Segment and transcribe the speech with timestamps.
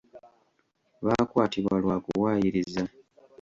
[1.05, 2.83] Baakwatibwa lwa kuwaayiriza.